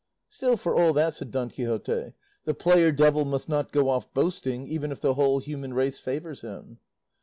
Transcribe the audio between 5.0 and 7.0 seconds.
whole human race favours him."